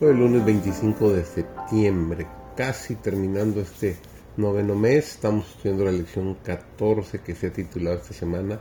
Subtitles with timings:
[0.00, 2.26] Hoy el lunes 25 de septiembre,
[2.56, 3.96] casi terminando este
[4.36, 8.60] noveno mes, estamos estudiando la lección 14 que se ha titulado esta semana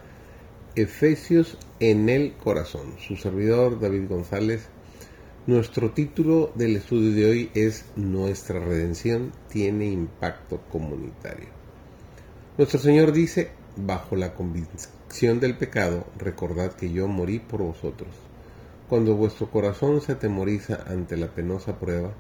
[0.76, 2.94] Efesios en el corazón.
[3.00, 4.68] Su servidor David González.
[5.48, 11.50] Nuestro título del estudio de hoy es Nuestra redención tiene impacto comunitario.
[12.60, 18.12] Nuestro Señor dice, bajo la convicción del pecado, recordad que yo morí por vosotros.
[18.90, 22.12] Cuando vuestro corazón se atemoriza ante la penosa prueba,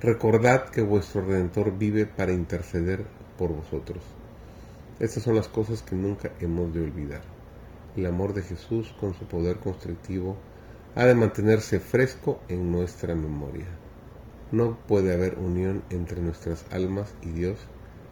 [0.00, 3.04] recordad que vuestro Redentor vive para interceder
[3.38, 4.02] por vosotros.
[5.00, 7.22] Estas son las cosas que nunca hemos de olvidar.
[7.96, 10.36] El amor de Jesús con su poder constructivo
[10.94, 13.66] ha de mantenerse fresco en nuestra memoria.
[14.52, 17.58] No puede haber unión entre nuestras almas y Dios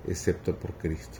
[0.08, 1.18] excepto por Cristo.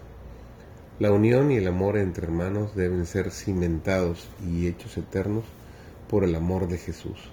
[0.98, 5.44] La unión y el amor entre hermanos deben ser cimentados y hechos eternos
[6.12, 7.30] por el amor de Jesús.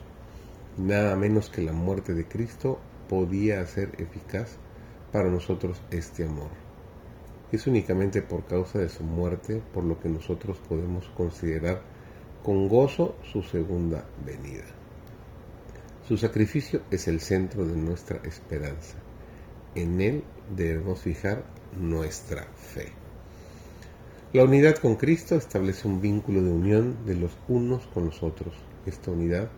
[0.77, 4.55] Nada menos que la muerte de Cristo podía hacer eficaz
[5.11, 6.47] para nosotros este amor.
[7.51, 11.81] Es únicamente por causa de su muerte por lo que nosotros podemos considerar
[12.41, 14.63] con gozo su segunda venida.
[16.07, 18.95] Su sacrificio es el centro de nuestra esperanza.
[19.75, 20.23] En él
[20.55, 21.43] debemos fijar
[21.77, 22.98] nuestra fe.
[24.31, 28.53] La unidad con Cristo establece un vínculo de unión de los unos con los otros
[28.85, 29.49] esta unidad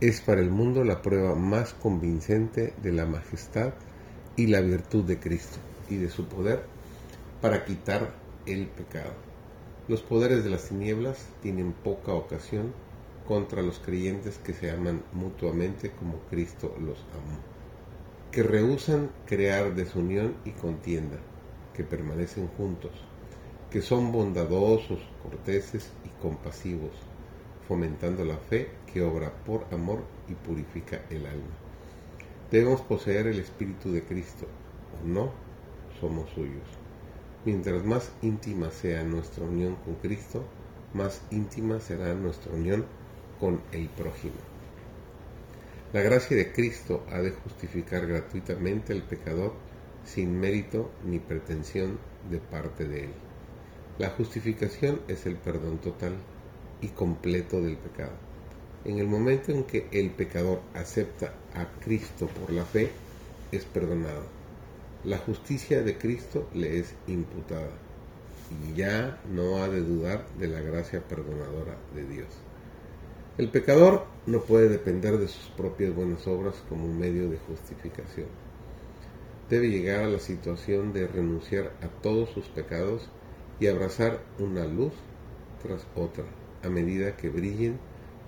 [0.00, 3.72] es para el mundo la prueba más convincente de la majestad
[4.36, 5.58] y la virtud de Cristo
[5.90, 6.62] y de su poder
[7.40, 8.14] para quitar
[8.46, 9.14] el pecado.
[9.88, 12.72] Los poderes de las tinieblas tienen poca ocasión
[13.26, 17.38] contra los creyentes que se aman mutuamente como Cristo los amó,
[18.30, 21.18] que rehusan crear desunión y contienda,
[21.74, 22.92] que permanecen juntos,
[23.74, 26.92] que son bondadosos, corteses y compasivos,
[27.66, 31.56] fomentando la fe que obra por amor y purifica el alma.
[32.52, 34.46] Debemos poseer el Espíritu de Cristo,
[35.02, 35.32] o no,
[36.00, 36.68] somos suyos.
[37.44, 40.44] Mientras más íntima sea nuestra unión con Cristo,
[40.92, 42.84] más íntima será nuestra unión
[43.40, 44.36] con el prójimo.
[45.92, 49.52] La gracia de Cristo ha de justificar gratuitamente al pecador
[50.04, 51.98] sin mérito ni pretensión
[52.30, 53.33] de parte de él.
[53.96, 56.14] La justificación es el perdón total
[56.80, 58.12] y completo del pecado.
[58.84, 62.90] En el momento en que el pecador acepta a Cristo por la fe,
[63.52, 64.24] es perdonado.
[65.04, 67.70] La justicia de Cristo le es imputada
[68.50, 72.28] y ya no ha de dudar de la gracia perdonadora de Dios.
[73.38, 78.26] El pecador no puede depender de sus propias buenas obras como un medio de justificación.
[79.48, 83.08] Debe llegar a la situación de renunciar a todos sus pecados
[83.60, 84.92] y abrazar una luz
[85.62, 86.24] tras otra
[86.62, 87.78] a medida que brillen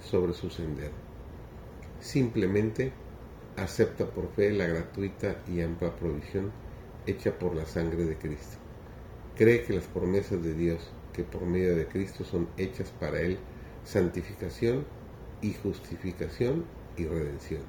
[0.03, 0.95] sobre su sendero.
[2.01, 2.93] Simplemente
[3.57, 6.53] acepta por fe la gratuita y amplia provisión
[7.07, 8.59] hecha por la sangre de Cristo.
[9.37, 13.39] Cree que las promesas de Dios, que por medio de Cristo son hechas para Él,
[13.85, 14.85] santificación
[15.41, 16.65] y justificación
[16.97, 17.63] y redención.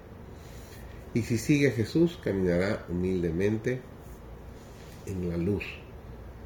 [1.14, 3.82] Y si sigue a Jesús, caminará humildemente
[5.06, 5.64] en la luz,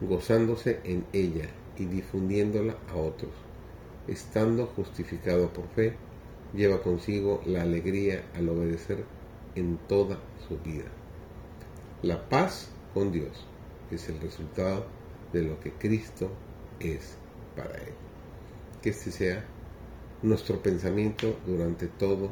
[0.01, 3.31] gozándose en ella y difundiéndola a otros
[4.07, 5.93] estando justificado por fe,
[6.53, 9.05] lleva consigo la alegría al obedecer
[9.55, 10.85] en toda su vida.
[12.01, 13.47] La paz con Dios
[13.91, 14.85] es el resultado
[15.33, 16.29] de lo que Cristo
[16.79, 17.15] es
[17.55, 17.93] para él.
[18.81, 19.45] Que este sea
[20.21, 22.29] nuestro pensamiento durante todo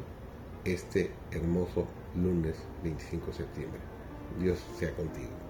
[0.66, 1.86] este hermoso
[2.16, 3.80] lunes 25 de septiembre.
[4.40, 5.49] Dios sea contigo.